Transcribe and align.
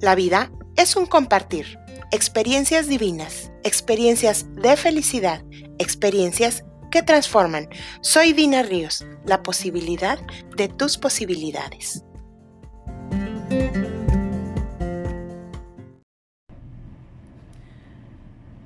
La 0.00 0.14
vida 0.14 0.52
es 0.76 0.94
un 0.94 1.06
compartir, 1.06 1.76
experiencias 2.12 2.86
divinas, 2.86 3.50
experiencias 3.64 4.46
de 4.54 4.76
felicidad, 4.76 5.42
experiencias 5.78 6.64
que 6.92 7.02
transforman. 7.02 7.68
Soy 8.00 8.32
Dina 8.32 8.62
Ríos, 8.62 9.04
la 9.26 9.42
posibilidad 9.42 10.20
de 10.56 10.68
tus 10.68 10.98
posibilidades. 10.98 12.04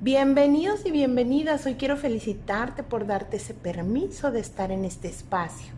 Bienvenidos 0.01 0.85
y 0.85 0.91
bienvenidas. 0.91 1.65
Hoy 1.65 1.73
quiero 1.75 1.97
felicitarte 1.97 2.83
por 2.83 3.07
darte 3.07 3.37
ese 3.37 3.55
permiso 3.55 4.29
de 4.29 4.39
estar 4.39 4.71
en 4.71 4.85
este 4.85 5.07
espacio. 5.07 5.73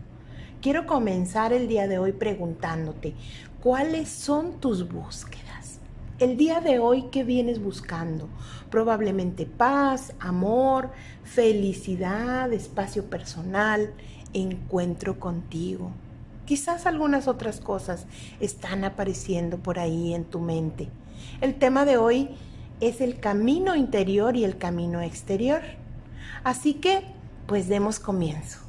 Quiero 0.60 0.86
comenzar 0.86 1.54
el 1.54 1.66
día 1.66 1.88
de 1.88 1.98
hoy 1.98 2.12
preguntándote, 2.12 3.14
¿cuáles 3.62 4.10
son 4.10 4.60
tus 4.60 4.86
búsquedas? 4.86 5.45
El 6.18 6.38
día 6.38 6.62
de 6.62 6.78
hoy, 6.78 7.08
¿qué 7.12 7.24
vienes 7.24 7.62
buscando? 7.62 8.30
Probablemente 8.70 9.44
paz, 9.44 10.14
amor, 10.18 10.90
felicidad, 11.24 12.50
espacio 12.54 13.04
personal, 13.10 13.92
encuentro 14.32 15.20
contigo. 15.20 15.90
Quizás 16.46 16.86
algunas 16.86 17.28
otras 17.28 17.60
cosas 17.60 18.06
están 18.40 18.84
apareciendo 18.84 19.58
por 19.58 19.78
ahí 19.78 20.14
en 20.14 20.24
tu 20.24 20.40
mente. 20.40 20.88
El 21.42 21.56
tema 21.56 21.84
de 21.84 21.98
hoy 21.98 22.30
es 22.80 23.02
el 23.02 23.20
camino 23.20 23.76
interior 23.76 24.38
y 24.38 24.44
el 24.44 24.56
camino 24.56 25.02
exterior. 25.02 25.60
Así 26.44 26.72
que, 26.72 27.02
pues 27.46 27.68
demos 27.68 28.00
comienzo. 28.00 28.60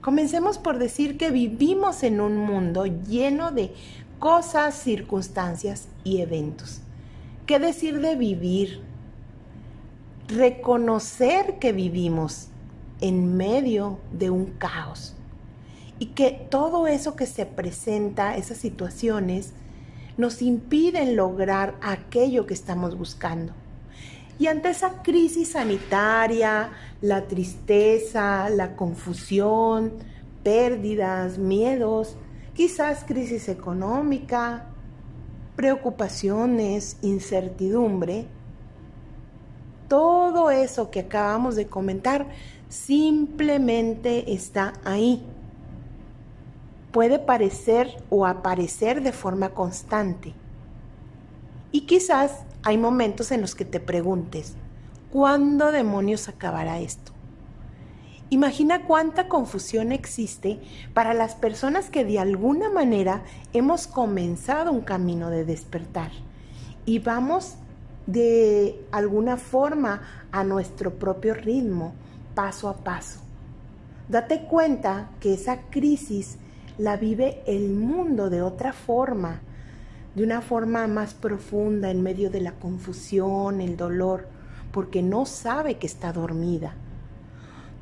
Comencemos 0.00 0.58
por 0.58 0.78
decir 0.78 1.18
que 1.18 1.32
vivimos 1.32 2.04
en 2.04 2.20
un 2.20 2.36
mundo 2.36 2.86
lleno 2.86 3.50
de 3.50 3.74
cosas, 4.20 4.74
circunstancias 4.76 5.88
y 6.04 6.20
eventos. 6.20 6.82
¿Qué 7.46 7.58
decir 7.58 8.00
de 8.00 8.14
vivir? 8.14 8.82
Reconocer 10.28 11.58
que 11.58 11.72
vivimos 11.72 12.46
en 13.00 13.36
medio 13.36 13.98
de 14.12 14.30
un 14.30 14.46
caos 14.46 15.16
y 15.98 16.06
que 16.06 16.30
todo 16.50 16.86
eso 16.86 17.16
que 17.16 17.26
se 17.26 17.46
presenta, 17.46 18.36
esas 18.36 18.58
situaciones, 18.58 19.52
nos 20.16 20.42
impiden 20.42 21.16
lograr 21.16 21.74
aquello 21.80 22.46
que 22.46 22.54
estamos 22.54 22.96
buscando. 22.96 23.52
Y 24.38 24.46
ante 24.46 24.70
esa 24.70 25.02
crisis 25.02 25.52
sanitaria, 25.52 26.70
la 27.00 27.26
tristeza, 27.26 28.48
la 28.50 28.76
confusión, 28.76 29.94
pérdidas, 30.42 31.38
miedos, 31.38 32.16
quizás 32.54 33.04
crisis 33.04 33.48
económica, 33.48 34.66
preocupaciones, 35.56 36.96
incertidumbre, 37.02 38.26
todo 39.88 40.50
eso 40.50 40.90
que 40.90 41.00
acabamos 41.00 41.56
de 41.56 41.66
comentar 41.66 42.26
simplemente 42.68 44.32
está 44.32 44.74
ahí 44.84 45.26
puede 46.92 47.18
parecer 47.18 48.02
o 48.10 48.26
aparecer 48.26 49.02
de 49.02 49.12
forma 49.12 49.50
constante. 49.50 50.34
Y 51.72 51.82
quizás 51.82 52.44
hay 52.62 52.78
momentos 52.78 53.30
en 53.30 53.40
los 53.40 53.54
que 53.54 53.64
te 53.64 53.80
preguntes, 53.80 54.54
¿cuándo 55.12 55.70
demonios 55.72 56.28
acabará 56.28 56.80
esto? 56.80 57.09
Imagina 58.32 58.82
cuánta 58.84 59.26
confusión 59.26 59.90
existe 59.90 60.60
para 60.94 61.14
las 61.14 61.34
personas 61.34 61.90
que 61.90 62.04
de 62.04 62.20
alguna 62.20 62.70
manera 62.70 63.24
hemos 63.52 63.88
comenzado 63.88 64.70
un 64.70 64.82
camino 64.82 65.30
de 65.30 65.44
despertar 65.44 66.12
y 66.86 67.00
vamos 67.00 67.56
de 68.06 68.86
alguna 68.92 69.36
forma 69.36 70.02
a 70.30 70.44
nuestro 70.44 70.94
propio 70.94 71.34
ritmo, 71.34 71.92
paso 72.36 72.68
a 72.68 72.76
paso. 72.76 73.18
Date 74.08 74.42
cuenta 74.44 75.10
que 75.18 75.34
esa 75.34 75.62
crisis 75.62 76.38
la 76.78 76.96
vive 76.96 77.42
el 77.48 77.70
mundo 77.70 78.30
de 78.30 78.42
otra 78.42 78.72
forma, 78.72 79.40
de 80.14 80.22
una 80.22 80.40
forma 80.40 80.86
más 80.86 81.14
profunda 81.14 81.90
en 81.90 82.00
medio 82.00 82.30
de 82.30 82.42
la 82.42 82.52
confusión, 82.52 83.60
el 83.60 83.76
dolor, 83.76 84.28
porque 84.70 85.02
no 85.02 85.26
sabe 85.26 85.78
que 85.78 85.88
está 85.88 86.12
dormida. 86.12 86.76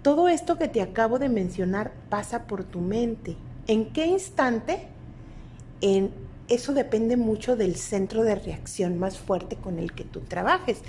Todo 0.02 0.28
esto 0.28 0.58
que 0.58 0.68
te 0.68 0.80
acabo 0.80 1.18
de 1.18 1.28
mencionar 1.28 1.92
pasa 2.08 2.46
por 2.46 2.64
tu 2.64 2.80
mente. 2.80 3.36
¿En 3.66 3.86
qué 3.92 4.06
instante? 4.06 4.88
En 5.80 6.12
eso 6.48 6.72
depende 6.72 7.16
mucho 7.16 7.56
del 7.56 7.76
centro 7.76 8.22
de 8.22 8.34
reacción 8.34 8.98
más 8.98 9.18
fuerte 9.18 9.56
con 9.56 9.78
el 9.78 9.92
que 9.92 10.04
tú 10.04 10.20
trabajes. 10.20 10.82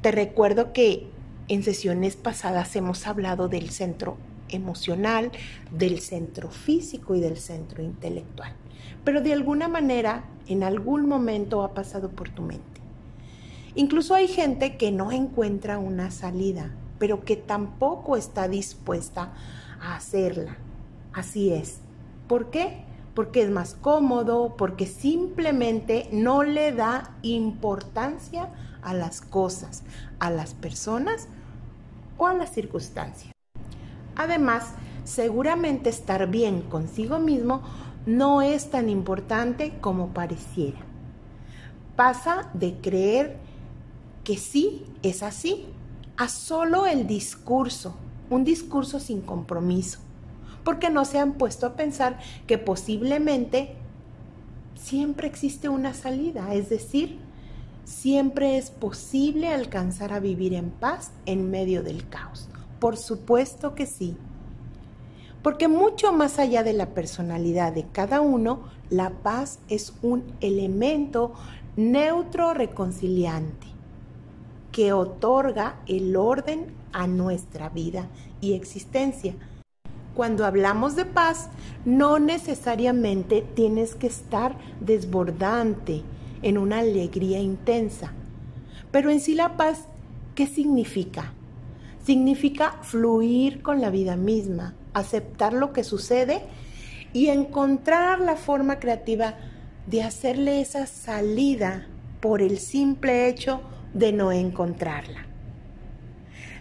Te 0.00 0.12
recuerdo 0.12 0.72
que 0.72 1.08
en 1.48 1.62
sesiones 1.62 2.16
pasadas 2.16 2.74
hemos 2.76 3.06
hablado 3.06 3.48
del 3.48 3.70
centro 3.70 4.16
emocional, 4.48 5.30
del 5.70 6.00
centro 6.00 6.50
físico 6.50 7.14
y 7.14 7.20
del 7.20 7.36
centro 7.36 7.82
intelectual. 7.82 8.52
Pero 9.04 9.20
de 9.20 9.32
alguna 9.32 9.68
manera, 9.68 10.24
en 10.46 10.62
algún 10.62 11.06
momento 11.06 11.62
ha 11.62 11.74
pasado 11.74 12.10
por 12.10 12.30
tu 12.30 12.42
mente. 12.42 12.64
Incluso 13.74 14.14
hay 14.14 14.28
gente 14.28 14.76
que 14.76 14.90
no 14.90 15.12
encuentra 15.12 15.78
una 15.78 16.10
salida, 16.10 16.72
pero 16.98 17.24
que 17.24 17.36
tampoco 17.36 18.16
está 18.16 18.48
dispuesta 18.48 19.32
a 19.80 19.96
hacerla. 19.96 20.56
Así 21.12 21.52
es. 21.52 21.80
¿Por 22.26 22.50
qué? 22.50 22.84
Porque 23.14 23.42
es 23.42 23.50
más 23.50 23.74
cómodo, 23.74 24.54
porque 24.56 24.86
simplemente 24.86 26.08
no 26.12 26.42
le 26.42 26.72
da 26.72 27.14
importancia 27.22 28.50
a 28.82 28.94
las 28.94 29.20
cosas, 29.20 29.82
a 30.18 30.30
las 30.30 30.54
personas 30.54 31.28
o 32.16 32.26
a 32.26 32.34
las 32.34 32.52
circunstancias. 32.52 33.32
Además, 34.14 34.74
seguramente 35.04 35.90
estar 35.90 36.28
bien 36.28 36.62
consigo 36.62 37.18
mismo 37.18 37.62
no 38.06 38.42
es 38.42 38.70
tan 38.70 38.88
importante 38.88 39.78
como 39.80 40.08
pareciera. 40.08 40.78
Pasa 41.96 42.50
de 42.54 42.74
creer 42.80 43.36
que 44.24 44.36
sí 44.36 44.84
es 45.02 45.22
así 45.22 45.66
a 46.18 46.28
solo 46.28 46.84
el 46.86 47.06
discurso, 47.06 47.94
un 48.28 48.42
discurso 48.42 48.98
sin 48.98 49.20
compromiso, 49.20 50.00
porque 50.64 50.90
no 50.90 51.04
se 51.04 51.20
han 51.20 51.34
puesto 51.34 51.64
a 51.64 51.76
pensar 51.76 52.18
que 52.48 52.58
posiblemente 52.58 53.76
siempre 54.74 55.28
existe 55.28 55.68
una 55.68 55.94
salida, 55.94 56.52
es 56.54 56.68
decir, 56.68 57.20
siempre 57.84 58.58
es 58.58 58.70
posible 58.70 59.46
alcanzar 59.46 60.12
a 60.12 60.18
vivir 60.18 60.54
en 60.54 60.70
paz 60.70 61.12
en 61.24 61.52
medio 61.52 61.84
del 61.84 62.08
caos. 62.08 62.48
Por 62.80 62.96
supuesto 62.96 63.76
que 63.76 63.86
sí. 63.86 64.16
Porque 65.40 65.68
mucho 65.68 66.12
más 66.12 66.40
allá 66.40 66.64
de 66.64 66.72
la 66.72 66.86
personalidad 66.94 67.72
de 67.72 67.86
cada 67.92 68.20
uno, 68.20 68.64
la 68.90 69.10
paz 69.10 69.60
es 69.68 69.94
un 70.02 70.24
elemento 70.40 71.32
neutro 71.76 72.54
reconciliante 72.54 73.67
que 74.72 74.92
otorga 74.92 75.76
el 75.86 76.16
orden 76.16 76.66
a 76.92 77.06
nuestra 77.06 77.68
vida 77.68 78.08
y 78.40 78.54
existencia. 78.54 79.34
Cuando 80.14 80.44
hablamos 80.44 80.96
de 80.96 81.04
paz, 81.04 81.48
no 81.84 82.18
necesariamente 82.18 83.42
tienes 83.54 83.94
que 83.94 84.08
estar 84.08 84.56
desbordante 84.80 86.02
en 86.42 86.58
una 86.58 86.80
alegría 86.80 87.38
intensa. 87.38 88.12
Pero 88.90 89.10
en 89.10 89.20
sí 89.20 89.34
la 89.34 89.56
paz, 89.56 89.86
¿qué 90.34 90.46
significa? 90.46 91.32
significa 92.08 92.78
fluir 92.80 93.60
con 93.60 93.82
la 93.82 93.90
vida 93.90 94.16
misma, 94.16 94.74
aceptar 94.94 95.52
lo 95.52 95.74
que 95.74 95.84
sucede 95.84 96.40
y 97.12 97.28
encontrar 97.28 98.18
la 98.20 98.34
forma 98.34 98.78
creativa 98.78 99.34
de 99.86 100.02
hacerle 100.02 100.62
esa 100.62 100.86
salida 100.86 101.86
por 102.20 102.40
el 102.40 102.60
simple 102.60 103.28
hecho 103.28 103.60
no 103.94 104.32
encontrarla. 104.32 105.26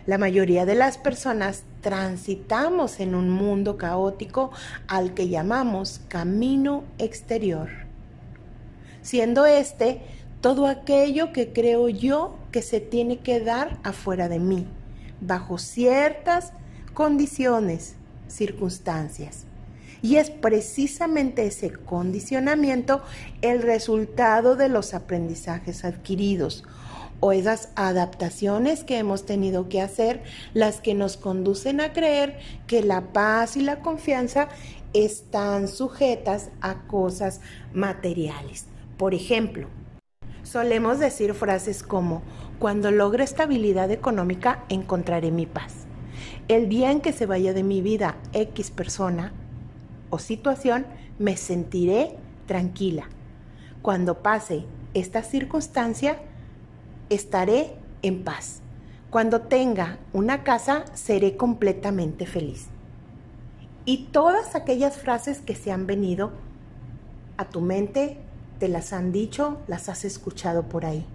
La 0.05 0.17
mayoría 0.17 0.65
de 0.65 0.75
las 0.75 0.97
personas 0.97 1.63
transitamos 1.81 3.01
en 3.01 3.13
un 3.13 3.29
mundo 3.29 3.77
caótico 3.77 4.51
al 4.87 5.13
que 5.13 5.27
llamamos 5.27 5.99
camino 6.07 6.85
exterior, 6.97 7.69
siendo 9.01 9.45
este 9.45 10.01
todo 10.39 10.67
aquello 10.67 11.33
que 11.33 11.51
creo 11.51 11.89
yo 11.89 12.37
que 12.51 12.61
se 12.61 12.79
tiene 12.79 13.19
que 13.19 13.41
dar 13.41 13.79
afuera 13.83 14.29
de 14.29 14.39
mí 14.39 14.65
bajo 15.19 15.57
ciertas 15.57 16.53
condiciones, 16.93 17.95
circunstancias. 18.27 19.43
Y 20.01 20.17
es 20.17 20.29
precisamente 20.29 21.47
ese 21.47 21.73
condicionamiento 21.73 23.01
el 23.41 23.61
resultado 23.61 24.55
de 24.55 24.69
los 24.69 24.93
aprendizajes 24.93 25.83
adquiridos 25.83 26.63
o 27.19 27.31
esas 27.31 27.69
adaptaciones 27.75 28.83
que 28.83 28.97
hemos 28.97 29.25
tenido 29.25 29.69
que 29.69 29.81
hacer 29.81 30.23
las 30.53 30.81
que 30.81 30.93
nos 30.93 31.17
conducen 31.17 31.81
a 31.81 31.93
creer 31.93 32.39
que 32.67 32.83
la 32.83 33.13
paz 33.13 33.57
y 33.57 33.61
la 33.61 33.79
confianza 33.79 34.49
están 34.93 35.67
sujetas 35.67 36.49
a 36.61 36.87
cosas 36.87 37.41
materiales. 37.73 38.65
Por 38.97 39.13
ejemplo, 39.13 39.67
Solemos 40.47 40.99
decir 40.99 41.33
frases 41.33 41.83
como, 41.83 42.21
cuando 42.57 42.89
logre 42.89 43.25
estabilidad 43.25 43.91
económica 43.91 44.63
encontraré 44.69 45.29
mi 45.29 45.45
paz. 45.45 45.73
El 46.47 46.69
día 46.69 46.89
en 46.91 47.01
que 47.01 47.11
se 47.11 47.25
vaya 47.25 47.51
de 47.51 47.63
mi 47.63 47.81
vida 47.81 48.15
X 48.31 48.71
persona 48.71 49.33
o 50.09 50.19
situación, 50.19 50.85
me 51.19 51.35
sentiré 51.35 52.15
tranquila. 52.45 53.09
Cuando 53.81 54.23
pase 54.23 54.63
esta 54.93 55.21
circunstancia, 55.21 56.21
estaré 57.09 57.75
en 58.01 58.23
paz. 58.23 58.61
Cuando 59.09 59.41
tenga 59.41 59.99
una 60.13 60.43
casa, 60.43 60.85
seré 60.93 61.37
completamente 61.37 62.25
feliz. 62.25 62.67
Y 63.85 64.09
todas 64.11 64.55
aquellas 64.55 64.97
frases 64.97 65.39
que 65.39 65.55
se 65.55 65.71
han 65.71 65.87
venido 65.87 66.31
a 67.37 67.45
tu 67.45 67.61
mente, 67.61 68.17
te 68.59 68.67
las 68.67 68.91
han 68.91 69.11
dicho, 69.11 69.59
las 69.67 69.87
has 69.87 70.03
escuchado 70.03 70.63
por 70.63 70.85
ahí. 70.85 71.05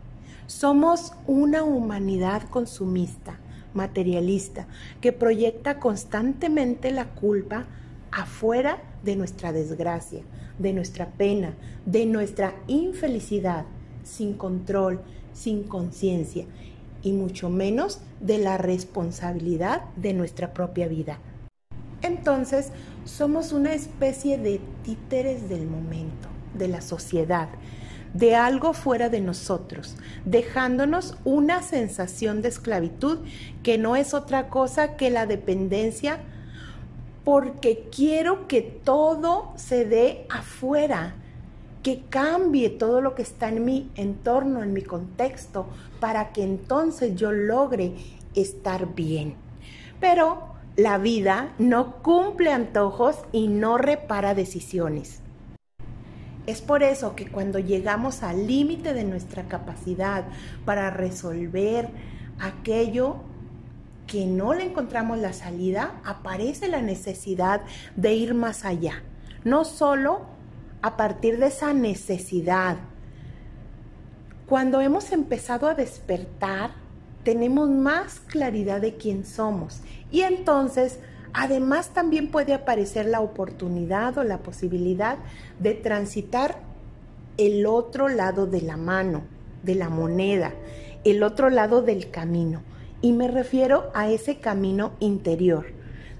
Somos 0.47 1.13
una 1.27 1.65
humanidad 1.65 2.49
consumista, 2.49 3.39
materialista, 3.75 4.67
que 5.01 5.13
proyecta 5.13 5.79
constantemente 5.79 6.91
la 6.91 7.07
culpa 7.07 7.67
afuera 8.11 8.83
de 9.03 9.17
nuestra 9.17 9.53
desgracia, 9.53 10.23
de 10.59 10.73
nuestra 10.73 11.07
pena, 11.07 11.55
de 11.85 12.07
nuestra 12.07 12.55
infelicidad, 12.69 13.65
sin 14.05 14.35
control, 14.35 15.01
sin 15.33 15.65
conciencia 15.65 16.47
y 17.03 17.13
mucho 17.13 17.51
menos 17.51 18.01
de 18.21 18.39
la 18.39 18.59
responsabilidad 18.59 19.83
de 19.97 20.15
nuestra 20.15 20.53
propia 20.53 20.89
vida. 20.89 21.19
Entonces, 22.03 22.71
somos 23.05 23.53
una 23.53 23.75
especie 23.75 24.39
de 24.39 24.61
títeres 24.85 25.49
del 25.49 25.67
momento 25.67 26.29
de 26.55 26.69
la 26.69 26.81
sociedad, 26.81 27.49
de 28.15 28.35
algo 28.35 28.73
fuera 28.73 29.09
de 29.09 29.21
nosotros, 29.21 29.97
dejándonos 30.25 31.17
una 31.25 31.63
sensación 31.63 32.43
de 32.43 32.49
esclavitud 32.49 33.21
que 33.63 33.79
no 33.79 33.97
es 33.97 34.15
otra 34.15 34.49
cosa 34.49 34.97
que 34.97 35.11
la 35.11 35.27
dependencia 35.27 36.21
porque 37.25 37.89
quiero 37.95 38.49
que 38.49 38.63
todo 38.63 39.53
se 39.57 39.85
dé 39.85 40.27
afuera, 40.29 41.15
que 41.83 42.05
cambie 42.09 42.71
todo 42.71 43.01
lo 43.01 43.15
que 43.15 43.23
está 43.23 43.49
en 43.49 43.65
mi 43.65 43.91
entorno, 43.97 44.63
en 44.63 44.73
mi 44.73 44.83
contexto, 44.83 45.67
para 46.01 46.33
que 46.33 46.45
entonces 46.45 47.17
yo 47.17 47.33
logre 47.33 47.95
estar 48.35 48.95
bien. 48.95 49.35
Pero 50.01 50.53
la 50.77 50.99
vida 50.99 51.53
no 51.59 52.03
cumple 52.03 52.53
antojos 52.53 53.17
y 53.33 53.49
no 53.49 53.79
repara 53.79 54.35
decisiones. 54.35 55.21
Es 56.47 56.61
por 56.61 56.83
eso 56.83 57.15
que 57.15 57.29
cuando 57.29 57.59
llegamos 57.59 58.23
al 58.23 58.47
límite 58.47 58.95
de 58.95 59.05
nuestra 59.05 59.45
capacidad 59.45 60.25
para 60.65 60.91
resolver 60.91 61.89
aquello 62.41 63.17
que 64.07 64.27
no 64.27 64.53
le 64.53 64.65
encontramos 64.65 65.19
la 65.19 65.33
salida, 65.33 66.01
aparece 66.05 66.67
la 66.67 66.83
necesidad 66.83 67.63
de 67.95 68.15
ir 68.15 68.35
más 68.35 68.65
allá. 68.65 69.03
No 69.45 69.65
solo 69.65 70.23
a 70.83 70.97
partir 70.97 71.39
de 71.39 71.47
esa 71.47 71.73
necesidad. 71.73 72.77
Cuando 74.47 74.81
hemos 74.81 75.13
empezado 75.13 75.69
a 75.69 75.75
despertar, 75.75 76.73
tenemos 77.25 77.71
más 77.71 78.21
claridad 78.21 78.81
de 78.81 78.97
quién 78.97 79.25
somos 79.25 79.81
y 80.11 80.23
entonces 80.23 80.99
Además, 81.35 81.91
también 81.91 82.31
puede 82.31 82.53
aparecer 82.53 83.07
la 83.07 83.21
oportunidad 83.21 84.19
o 84.19 84.25
la 84.25 84.39
posibilidad 84.39 85.19
de 85.59 85.73
transitar 85.75 86.59
el 87.39 87.65
otro 87.67 88.09
lado 88.09 88.47
de 88.47 88.61
la 88.61 88.77
mano, 88.77 89.23
de 89.63 89.75
la 89.75 89.89
moneda, 89.89 90.53
el 91.05 91.23
otro 91.23 91.49
lado 91.49 91.81
del 91.81 92.11
camino. 92.11 92.63
Y 93.01 93.13
me 93.13 93.29
refiero 93.29 93.91
a 93.95 94.11
ese 94.11 94.39
camino 94.39 94.93
interior, 95.01 95.67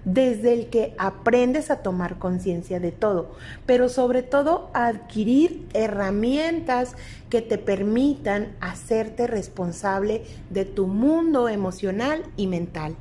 desde 0.05 0.53
el 0.53 0.67
que 0.67 0.95
aprendes 0.99 1.71
a 1.71 1.83
tomar 1.83 2.19
conciencia 2.19 2.81
de 2.81 2.93
todo, 2.93 3.33
pero 3.67 3.89
sobre 3.89 4.23
todo 4.23 4.71
adquirir 4.75 5.67
herramientas 5.75 6.97
que 7.31 7.41
te 7.43 7.59
permitan 7.59 8.57
hacerte 8.61 9.27
responsable 9.27 10.23
de 10.51 10.65
tu 10.65 10.87
mundo 10.87 11.49
emocional 11.49 12.25
y 12.37 12.47
mental. 12.47 12.97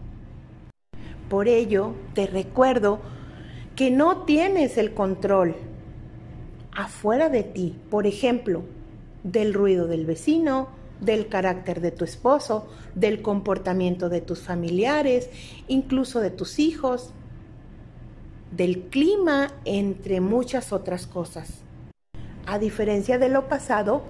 Por 1.30 1.48
ello, 1.48 1.94
te 2.14 2.28
recuerdo 2.28 3.00
que 3.76 3.90
no 3.90 4.24
tienes 4.24 4.78
el 4.78 4.94
control 4.94 5.56
afuera 6.74 7.30
de 7.30 7.44
ti, 7.44 7.76
por 7.90 8.06
ejemplo, 8.06 8.64
del 9.24 9.54
ruido 9.54 9.88
del 9.88 10.06
vecino, 10.06 10.81
del 11.02 11.28
carácter 11.28 11.82
de 11.82 11.92
tu 11.92 12.06
esposo, 12.06 12.68
del 12.96 13.22
comportamiento 13.22 14.08
de 14.08 14.22
tus 14.22 14.40
familiares, 14.40 15.30
incluso 15.68 16.22
de 16.22 16.32
tus 16.32 16.60
hijos, 16.60 17.12
del 18.52 18.84
clima, 18.84 19.52
entre 19.66 20.22
muchas 20.22 20.72
otras 20.72 21.08
cosas. 21.08 21.50
A 22.46 22.60
diferencia 22.60 23.18
de 23.18 23.30
lo 23.30 23.50
pasado, 23.50 24.04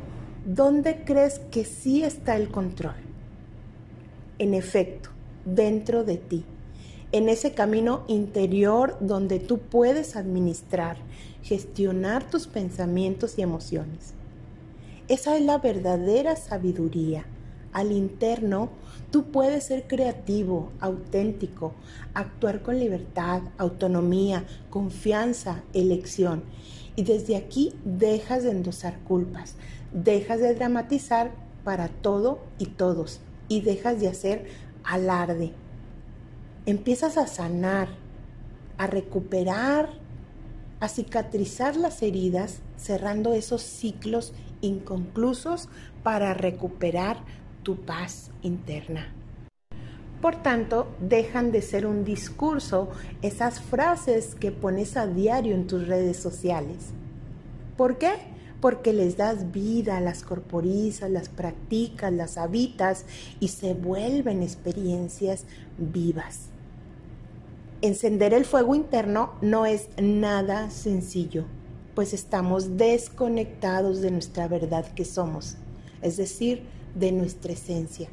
¿dónde 0.46 1.04
crees 1.04 1.40
que 1.52 1.66
sí 1.66 2.04
está 2.04 2.36
el 2.36 2.50
control? 2.50 2.96
En 4.38 4.54
efecto, 4.54 5.10
dentro 5.46 6.04
de 6.04 6.18
ti 6.18 6.46
en 7.12 7.28
ese 7.30 7.54
camino 7.54 8.04
interior 8.08 8.98
donde 9.00 9.40
tú 9.40 9.60
puedes 9.60 10.16
administrar, 10.16 10.98
gestionar 11.44 12.30
tus 12.30 12.48
pensamientos 12.48 13.38
y 13.38 13.42
emociones. 13.42 14.14
Esa 15.12 15.36
es 15.36 15.44
la 15.44 15.58
verdadera 15.58 16.38
sabiduría. 16.38 17.26
Al 17.74 17.92
interno, 17.92 18.70
tú 19.12 19.26
puedes 19.26 19.66
ser 19.66 19.86
creativo, 19.86 20.72
auténtico, 20.80 21.74
actuar 22.14 22.62
con 22.62 22.80
libertad, 22.80 23.42
autonomía, 23.58 24.46
confianza, 24.70 25.64
elección. 25.74 26.44
Y 26.96 27.04
desde 27.04 27.36
aquí 27.36 27.74
dejas 27.84 28.44
de 28.44 28.52
endosar 28.52 29.00
culpas, 29.00 29.56
dejas 29.92 30.40
de 30.40 30.56
dramatizar 30.56 31.32
para 31.66 31.90
todo 31.90 32.40
y 32.58 32.68
todos 32.68 33.20
y 33.50 33.60
dejas 33.60 34.00
de 34.00 34.08
hacer 34.08 34.46
alarde, 34.86 35.52
empiezas 36.66 37.18
a 37.18 37.28
sanar, 37.28 37.90
a 38.78 38.88
recuperar, 38.88 39.90
a 40.80 40.88
cicatrizar 40.88 41.76
las 41.76 42.02
heridas, 42.02 42.60
cerrando 42.78 43.34
esos 43.34 43.62
ciclos 43.62 44.34
inconclusos 44.62 45.70
para 46.04 46.34
recuperar 46.34 47.18
tu 47.64 47.78
paz 47.78 48.32
interna. 48.42 49.14
Por 50.22 50.36
tanto, 50.36 50.88
dejan 51.00 51.52
de 51.52 51.64
ser 51.64 51.88
un 51.88 52.04
discurso 52.06 52.90
esas 53.24 53.60
frases 53.60 54.36
que 54.36 54.52
pones 54.52 54.96
a 54.96 55.08
diario 55.08 55.56
en 55.56 55.66
tus 55.66 55.88
redes 55.88 56.18
sociales. 56.18 56.92
¿Por 57.76 57.98
qué? 57.98 58.12
Porque 58.60 58.94
les 58.94 59.18
das 59.18 59.52
vida, 59.52 60.00
las 60.00 60.22
corporizas, 60.22 61.10
las 61.10 61.30
practicas, 61.30 62.14
las 62.14 62.38
habitas 62.38 63.06
y 63.40 63.48
se 63.48 63.74
vuelven 63.74 64.44
experiencias 64.44 65.46
vivas. 65.80 66.50
Encender 67.82 68.36
el 68.36 68.46
fuego 68.46 68.76
interno 68.76 69.34
no 69.42 69.66
es 69.66 69.90
nada 70.00 70.70
sencillo, 70.70 71.46
pues 71.96 72.14
estamos 72.14 72.78
desconectados 72.78 74.02
de 74.02 74.12
nuestra 74.12 74.48
verdad 74.48 74.86
que 74.94 75.06
somos, 75.06 75.58
es 76.02 76.18
decir, 76.18 76.64
de 76.96 77.12
nuestra 77.12 77.54
esencia. 77.54 78.10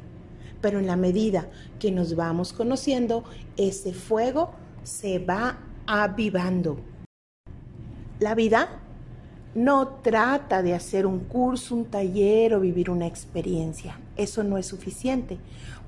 Pero 0.61 0.79
en 0.79 0.87
la 0.87 0.95
medida 0.95 1.47
que 1.79 1.91
nos 1.91 2.15
vamos 2.15 2.53
conociendo, 2.53 3.23
ese 3.55 3.93
fuego 3.93 4.51
se 4.83 5.19
va 5.19 5.59
avivando. 5.87 6.79
La 8.19 8.35
vida 8.35 8.81
no 9.55 9.87
trata 10.03 10.61
de 10.61 10.73
hacer 10.73 11.05
un 11.05 11.19
curso, 11.21 11.75
un 11.75 11.85
taller 11.85 12.53
o 12.53 12.59
vivir 12.59 12.89
una 12.89 13.07
experiencia. 13.07 13.99
Eso 14.17 14.43
no 14.43 14.57
es 14.57 14.67
suficiente. 14.67 15.39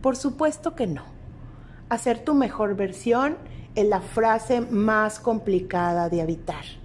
Por 0.02 0.16
supuesto 0.16 0.76
que 0.76 0.88
no. 0.88 1.04
Hacer 1.90 2.24
tu 2.24 2.34
mejor 2.34 2.76
versión 2.76 3.38
es 3.76 3.86
la 3.86 4.02
frase 4.02 4.62
más 4.62 5.20
complicada 5.20 6.10
de 6.10 6.22
habitar. 6.22 6.81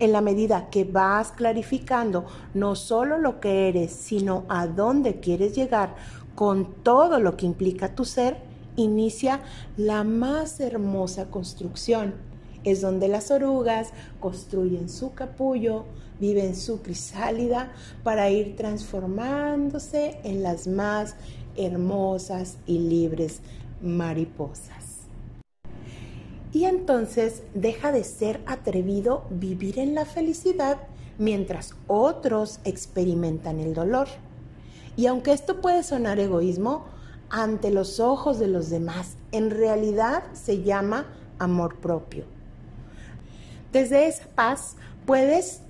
En 0.00 0.12
la 0.12 0.22
medida 0.22 0.70
que 0.70 0.84
vas 0.84 1.30
clarificando 1.30 2.24
no 2.54 2.74
solo 2.74 3.18
lo 3.18 3.38
que 3.38 3.68
eres, 3.68 3.92
sino 3.92 4.44
a 4.48 4.66
dónde 4.66 5.20
quieres 5.20 5.54
llegar 5.54 5.94
con 6.34 6.72
todo 6.82 7.20
lo 7.20 7.36
que 7.36 7.44
implica 7.44 7.94
tu 7.94 8.06
ser, 8.06 8.38
inicia 8.76 9.40
la 9.76 10.02
más 10.02 10.58
hermosa 10.58 11.26
construcción. 11.26 12.14
Es 12.64 12.80
donde 12.80 13.08
las 13.08 13.30
orugas 13.30 13.90
construyen 14.20 14.88
su 14.88 15.12
capullo, 15.12 15.84
viven 16.18 16.56
su 16.56 16.80
crisálida 16.80 17.70
para 18.02 18.30
ir 18.30 18.56
transformándose 18.56 20.18
en 20.24 20.42
las 20.42 20.66
más 20.66 21.14
hermosas 21.56 22.56
y 22.66 22.78
libres 22.78 23.40
mariposas. 23.82 24.89
Y 26.52 26.64
entonces 26.64 27.42
deja 27.54 27.92
de 27.92 28.04
ser 28.04 28.40
atrevido 28.46 29.24
vivir 29.30 29.78
en 29.78 29.94
la 29.94 30.04
felicidad 30.04 30.78
mientras 31.18 31.74
otros 31.86 32.60
experimentan 32.64 33.60
el 33.60 33.74
dolor. 33.74 34.08
Y 34.96 35.06
aunque 35.06 35.32
esto 35.32 35.60
puede 35.60 35.82
sonar 35.82 36.18
egoísmo, 36.18 36.84
ante 37.30 37.70
los 37.70 38.00
ojos 38.00 38.38
de 38.38 38.48
los 38.48 38.70
demás, 38.70 39.16
en 39.30 39.50
realidad 39.50 40.24
se 40.32 40.62
llama 40.62 41.06
amor 41.38 41.76
propio. 41.76 42.24
Desde 43.72 44.08
esa 44.08 44.26
paz 44.34 44.76
puedes 45.06 45.60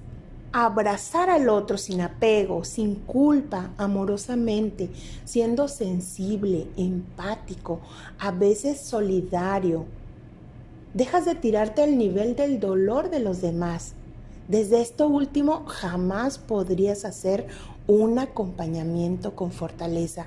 abrazar 0.53 1.31
al 1.31 1.49
otro 1.49 1.79
sin 1.79 2.01
apego, 2.01 2.65
sin 2.65 2.97
culpa, 2.97 3.71
amorosamente, 3.77 4.91
siendo 5.25 5.69
sensible, 5.69 6.67
empático, 6.77 7.81
a 8.19 8.31
veces 8.31 8.81
solidario. 8.81 9.85
Dejas 10.95 11.25
de 11.25 11.37
tirarte 11.37 11.83
al 11.83 11.97
nivel 11.97 12.35
del 12.35 12.59
dolor 12.59 13.11
de 13.11 13.21
los 13.21 13.41
demás. 13.41 13.95
Desde 14.49 14.81
esto 14.81 15.07
último 15.07 15.65
jamás 15.67 16.39
podrías 16.39 17.05
hacer 17.05 17.47
un 17.87 18.19
acompañamiento 18.19 19.37
con 19.37 19.53
fortaleza. 19.53 20.27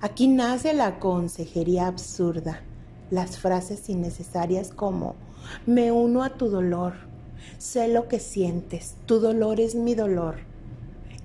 Aquí 0.00 0.28
nace 0.28 0.72
la 0.72 0.98
consejería 0.98 1.88
absurda, 1.88 2.62
las 3.10 3.38
frases 3.38 3.90
innecesarias 3.90 4.70
como 4.70 5.14
me 5.66 5.92
uno 5.92 6.22
a 6.22 6.30
tu 6.30 6.48
dolor, 6.48 6.94
sé 7.58 7.88
lo 7.88 8.08
que 8.08 8.18
sientes, 8.18 8.94
tu 9.04 9.20
dolor 9.20 9.60
es 9.60 9.74
mi 9.74 9.94
dolor, 9.94 10.36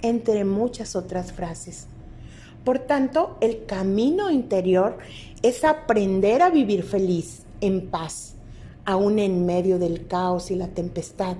entre 0.02 0.44
muchas 0.44 0.98
otras 0.98 1.32
frases. 1.32 1.88
Por 2.66 2.80
tanto, 2.80 3.38
el 3.40 3.66
camino 3.66 4.30
interior 4.30 4.98
es 5.42 5.64
aprender 5.64 6.42
a 6.42 6.50
vivir 6.50 6.84
feliz, 6.84 7.44
en 7.62 7.88
paz, 7.90 8.36
aún 8.86 9.20
en 9.20 9.46
medio 9.46 9.80
del 9.80 10.08
caos 10.08 10.52
y 10.52 10.56
la 10.56 10.68
tempestad, 10.68 11.38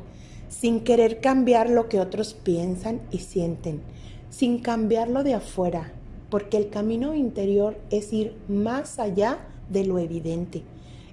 sin 0.50 0.82
querer 0.82 1.22
cambiar 1.22 1.70
lo 1.70 1.90
que 1.90 2.00
otros 2.00 2.34
piensan 2.34 3.02
y 3.12 3.20
sienten, 3.20 3.82
sin 4.30 4.60
cambiarlo 4.60 5.24
de 5.24 5.34
afuera, 5.34 5.94
porque 6.30 6.58
el 6.58 6.70
camino 6.70 7.14
interior 7.14 7.78
es 7.90 8.14
ir 8.14 8.36
más 8.48 9.00
allá 9.00 9.40
de 9.70 9.86
lo 9.86 10.00
evidente. 10.00 10.64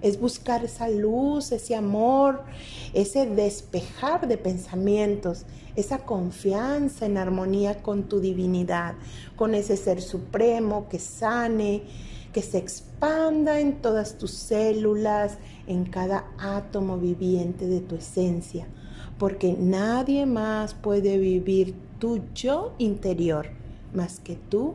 Es 0.01 0.21
buscar 0.21 0.65
esa 0.65 0.89
luz, 0.89 1.51
ese 1.51 1.75
amor, 1.75 2.43
ese 2.95 3.27
despejar 3.27 4.29
de 4.29 4.39
pensamientos, 4.39 5.45
esa 5.75 5.99
confianza 5.99 7.07
en 7.07 7.19
armonía 7.19 7.83
con 7.83 8.05
tu 8.05 8.21
divinidad, 8.21 8.95
con 9.35 9.55
ese 9.55 9.77
ser 9.77 10.01
supremo 10.01 10.89
que 10.89 11.01
sane, 11.01 11.83
que 12.33 12.43
se 12.43 12.59
expanda 12.59 13.61
en 13.61 13.81
todas 13.81 14.19
tus 14.19 14.33
células, 14.33 15.39
en 15.67 15.85
cada 15.85 16.27
átomo 16.39 16.99
viviente 16.99 17.67
de 17.67 17.81
tu 17.81 17.97
esencia, 17.97 18.67
porque 19.19 19.57
nadie 19.59 20.27
más 20.27 20.75
puede 20.75 21.19
vivir 21.19 21.75
tu 21.99 22.21
yo 22.35 22.75
interior 22.79 23.49
más 23.93 24.21
que 24.21 24.37
tú, 24.37 24.75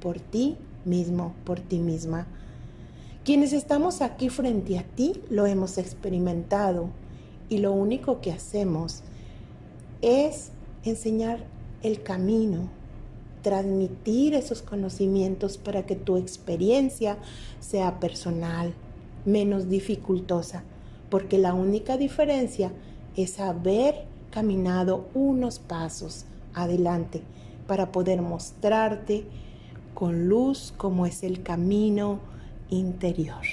por 0.00 0.18
ti 0.18 0.56
mismo, 0.84 1.34
por 1.44 1.60
ti 1.60 1.78
misma. 1.78 2.26
Quienes 3.24 3.52
estamos 3.52 4.02
aquí 4.02 4.28
frente 4.28 4.78
a 4.78 4.82
ti 4.82 5.22
lo 5.30 5.46
hemos 5.46 5.78
experimentado 5.78 6.88
y 7.48 7.58
lo 7.58 7.72
único 7.72 8.20
que 8.20 8.32
hacemos 8.32 9.02
es 10.00 10.50
enseñar 10.84 11.44
el 11.82 12.02
camino, 12.02 12.68
transmitir 13.42 14.34
esos 14.34 14.62
conocimientos 14.62 15.58
para 15.58 15.84
que 15.84 15.96
tu 15.96 16.16
experiencia 16.16 17.18
sea 17.60 18.00
personal, 18.00 18.72
menos 19.24 19.68
dificultosa, 19.68 20.64
porque 21.10 21.38
la 21.38 21.54
única 21.54 21.96
diferencia 21.96 22.72
es 23.16 23.40
haber 23.40 24.06
caminado 24.30 25.08
unos 25.14 25.58
pasos 25.58 26.24
adelante 26.54 27.22
para 27.66 27.92
poder 27.92 28.22
mostrarte 28.22 29.26
con 29.94 30.28
luz 30.28 30.72
como 30.76 31.06
es 31.06 31.22
el 31.22 31.42
camino, 31.42 32.20
interior. 32.70 33.44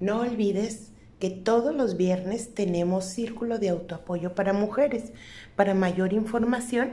No 0.00 0.20
olvides 0.20 0.92
que 1.18 1.30
todos 1.30 1.74
los 1.74 1.96
viernes 1.96 2.54
tenemos 2.54 3.04
círculo 3.04 3.58
de 3.58 3.70
autoapoyo 3.70 4.34
para 4.34 4.52
mujeres. 4.52 5.12
Para 5.54 5.74
mayor 5.74 6.12
información, 6.12 6.90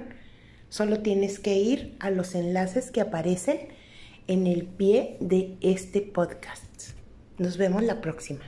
solo 0.73 1.01
tienes 1.01 1.37
que 1.37 1.53
ir 1.53 1.95
a 1.99 2.09
los 2.09 2.33
enlaces 2.33 2.89
que 2.89 2.99
aparecen 2.99 3.59
en 4.27 4.47
el 4.47 4.63
pie 4.63 5.17
de 5.19 5.55
este 5.61 6.01
podcast. 6.01 6.93
Nos 7.37 7.57
vemos 7.57 7.83
la 7.83 8.01
próxima. 8.01 8.41